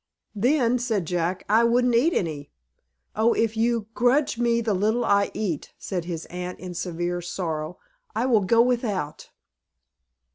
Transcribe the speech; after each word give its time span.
"Then," 0.33 0.79
said 0.79 1.05
Jack, 1.05 1.45
"I 1.47 1.63
wouldn't 1.63 1.93
eat 1.93 2.11
any." 2.13 2.49
"Oh, 3.15 3.33
if 3.33 3.55
you 3.55 3.85
grudge 3.93 4.39
me 4.39 4.59
the 4.59 4.73
little 4.73 5.05
I 5.05 5.29
eat," 5.35 5.73
said 5.77 6.05
his 6.05 6.25
aunt, 6.25 6.57
in 6.57 6.73
severe 6.73 7.21
sorrow, 7.21 7.77
"I 8.15 8.25
will 8.25 8.41
go 8.41 8.63
without." 8.63 9.29